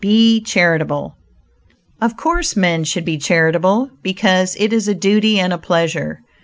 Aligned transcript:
BE 0.03 0.41
CHARITABLE 0.41 1.15
Of 2.01 2.17
course 2.17 2.55
men 2.55 2.85
should 2.85 3.05
be 3.05 3.19
charitable, 3.19 3.91
because 4.01 4.55
it 4.55 4.73
is 4.73 4.87
a 4.87 4.95
duty 4.95 5.39
and 5.39 5.53
a 5.53 5.59
pleasure. 5.59 6.21